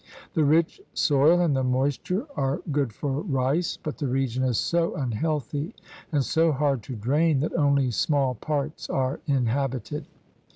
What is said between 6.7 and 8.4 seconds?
to drain that only small